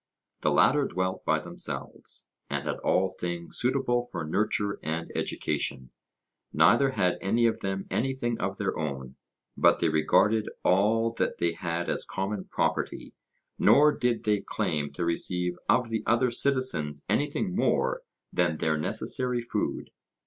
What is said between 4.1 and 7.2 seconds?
nurture and education; neither had